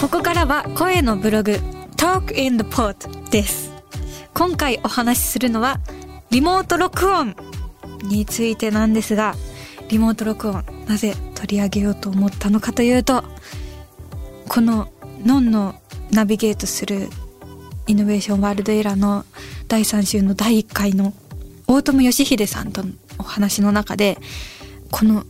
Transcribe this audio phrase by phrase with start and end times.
[0.00, 1.58] ここからは声のブログ
[1.96, 3.72] Talk in the Pod です。
[4.32, 5.80] 今回お話しするのは
[6.30, 7.34] リモート録音
[8.04, 9.34] についてなんですが、
[9.88, 13.24] リモート録音なぜ取り上げようと思ったのかというと、
[14.48, 14.88] この
[15.24, 15.74] ノンの
[16.12, 17.08] ナビゲートする
[17.88, 19.24] イノベーションワールドエラーの
[19.66, 21.12] 第3週の第1回の
[21.66, 22.90] 大友義秀さんとの
[23.22, 24.18] お話の中で、
[24.90, 25.24] この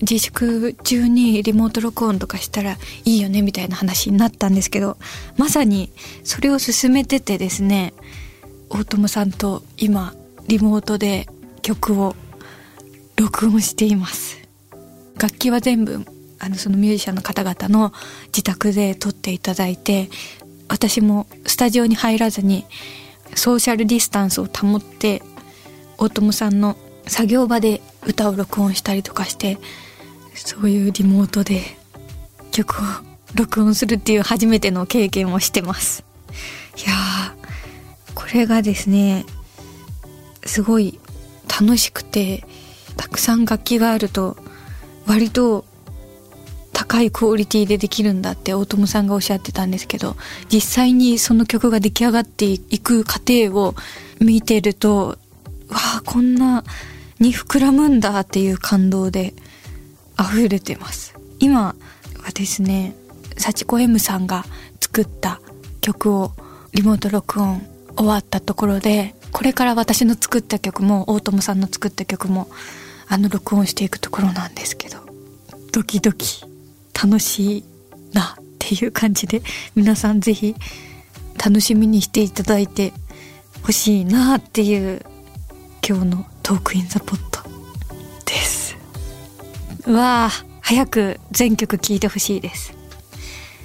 [0.00, 4.98] 自粛中にリモート録音とかしたらいいよねみたいな話になったんですけど
[5.38, 5.90] まさに
[6.22, 7.94] それを進めててですね
[8.68, 10.12] 大友さんと今
[10.48, 11.26] リモートで
[11.62, 12.14] 曲を
[13.16, 14.36] 録音しています。
[15.18, 16.04] 楽器は全部
[16.38, 17.92] あのそのミュージシャンの方々の
[18.26, 20.10] 自宅で撮っていただいて
[20.68, 22.66] 私もスタジオに入らずに
[23.34, 25.22] ソーシャルディスタンスを保って
[25.96, 26.76] 大友さんの
[27.06, 29.58] 作業場で歌を録音したりとかして
[30.34, 31.62] そういうリモートで
[32.50, 32.84] 曲を
[33.34, 36.04] 録音するっていう初めての経験をしてます。
[36.76, 39.24] いやーこれがですね
[40.44, 40.98] すごい
[41.48, 42.44] 楽しくて
[42.96, 44.36] たくさん楽器があると
[45.06, 45.64] 割と
[46.72, 50.16] 高いクオリティでできるんだって大友さんがおっしゃってたんですけど
[50.52, 53.74] 実際にその曲が出来上がっていく過程を
[54.20, 55.18] 見てると
[55.68, 56.64] わあこんな
[57.18, 59.34] に膨らむんだっていう感動で
[60.18, 61.14] 溢れてます。
[61.38, 61.74] 今は
[62.34, 62.94] ですね
[63.36, 64.44] 幸子 M さんが
[64.80, 65.40] 作った
[65.80, 66.32] 曲を
[66.72, 67.62] リモート録音
[67.96, 72.48] 終わったところでこれから私の作った曲も大友さんの作った曲も
[73.08, 74.98] あの録音していくところなんですけど
[75.72, 76.44] ドキドキ
[76.94, 77.64] 楽しい
[78.12, 79.42] なっていう感じで
[79.74, 80.54] 皆さんぜひ
[81.42, 82.92] 楽しみにしていただいて
[83.62, 85.04] ほしいなっていう
[85.86, 87.40] 今日のトークインザポット
[88.24, 88.76] です
[89.84, 90.30] わあ
[90.60, 92.72] 早く全曲聴いてほしいです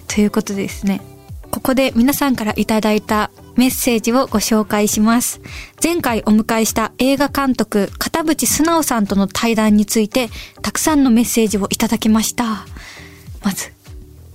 [0.07, 0.99] ということですね
[1.51, 5.41] ここで皆さんからいただいたメッセージをご紹介します。
[5.83, 10.29] 前回お迎えした映画監督片渕素直さんとの対談について
[10.61, 12.65] たくさんのメッセージをいただきました。
[13.43, 13.73] まず、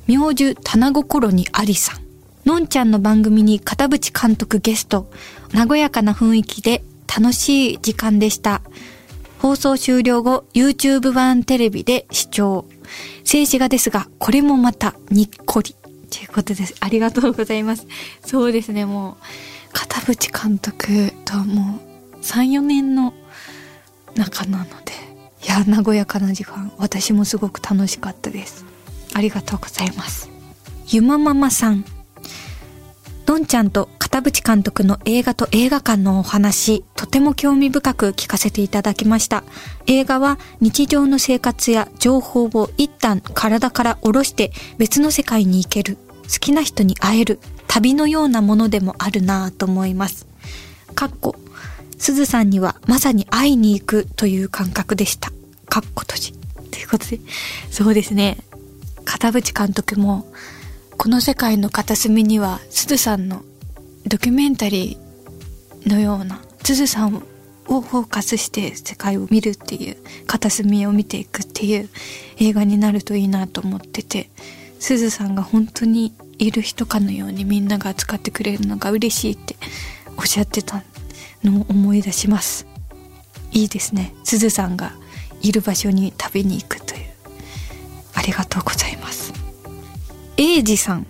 [0.06, 2.00] 明寿棚心にありさん。
[2.44, 5.10] のんちゃんの番組に片渕監督ゲスト。
[5.54, 8.62] 和やかな雰囲気で楽しい時間でした。
[9.38, 12.64] 放送終了後、YouTube 版テレビで視聴。
[13.24, 15.74] 静止画ですが、これもまたにっこり。
[16.10, 16.74] ということです。
[16.80, 17.86] ありがとうございます。
[18.24, 19.24] そうですね、もう、
[19.72, 21.80] 片渕監督とも
[22.14, 23.12] う3、4年の
[24.14, 24.92] 仲なので、
[25.44, 28.64] いや、和やかな時間、私もすごく楽しかったです。
[29.14, 30.30] ありがとうございます。
[30.88, 31.84] ゆまママさん。
[33.26, 39.44] のんちゃんと片渕監督の映画と映画館のお話、とても興味深く聞かせていただきました。
[39.86, 45.98] 映画は日常の生活や情報を一旦体から下ろして別の世界に行ける。
[46.32, 47.40] 好きな人に会える。
[47.66, 50.26] 旅のようなものでもあるなぁと思います。
[50.94, 51.36] かっこ、
[51.98, 55.30] すずさんにはまさに会いに行くという感覚でした。
[55.68, 56.32] かっこ閉じ。
[56.70, 57.20] ということで、
[57.70, 58.38] そうですね。
[59.04, 60.26] 片渕監督も、
[60.96, 63.42] この世界の片隅にはすずさんの
[64.06, 67.16] ドキュメンタリーのようなすずさん
[67.66, 69.96] をフォーカスして世界を見るっていう
[70.26, 71.88] 片隅を見ていくっていう
[72.38, 74.30] 映画になるといいなと思ってて
[74.78, 79.56] すずさんが本当にいる人かのようにみんなが扱ってくれるのが嬉しいって
[80.16, 80.84] おっしゃってた
[81.42, 82.66] のを思い出します。
[83.52, 84.14] いいですね。
[84.22, 84.92] すずさんが
[85.40, 87.06] いる場所に旅に行くという。
[88.14, 89.32] ありがとうございます。
[90.36, 91.06] エイジさん。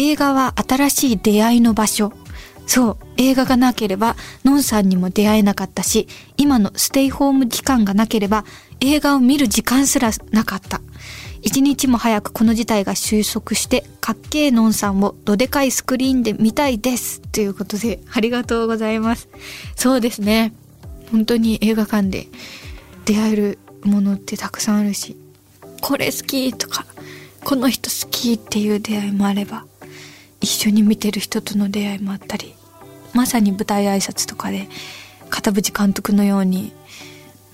[0.00, 2.12] 映画は新しい出会いの場所。
[2.68, 4.14] そう、映画がなければ、
[4.44, 8.44] ノンさんにも出会えなかったし、今のステイホーム期間がなければ、
[8.80, 10.80] 映画を見る時間すらなかった。
[11.42, 17.20] 一日も早くこの事態が収束して、かっけえノンさんをどでかいスクリーンで見たいです。
[17.20, 19.28] ということで、ありがとうございます。
[19.74, 20.52] そうですね。
[21.10, 22.28] 本当に映画館で
[23.04, 25.16] 出会えるものってたくさんあるし、
[25.80, 26.86] これ好きとか、
[27.42, 29.64] この人好きっていう出会いもあれば
[30.40, 32.54] 一緒に見てる人との出会いもあったり
[33.14, 34.68] まさに舞台挨拶とかで
[35.30, 36.72] 片渕監督のように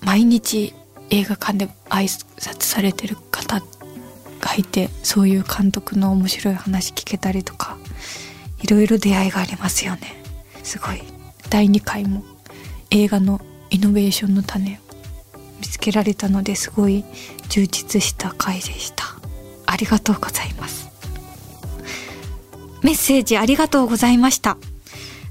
[0.03, 0.75] 毎日
[1.11, 3.61] 映画館で挨拶されてる方
[4.41, 7.79] がいてそういう監督の面白い話聞けたりとか
[8.63, 10.23] いろいろ出会いがありますよね。
[10.63, 11.03] すごい。
[11.51, 12.25] 第2回も
[12.91, 13.41] 映画の
[13.71, 14.81] イノベーションの種
[15.35, 17.05] を見つけられたのですごい
[17.51, 19.05] 充実した回でした。
[19.67, 20.74] ありがとうございます。
[22.85, 24.59] メッセージありがとうございました。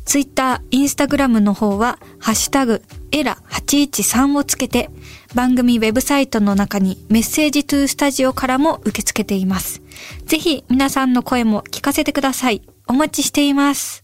[0.06, 4.90] ツイッター、インスタグラムの方は、ハッシュタグ、エラ813をつけて、
[5.36, 9.82] 番組ウェブサイトの中にメッセージトゥースタジオからも受け付けています。
[10.26, 12.64] ぜひ皆さんの声も聞かせてください。
[12.88, 14.04] お待ちしています。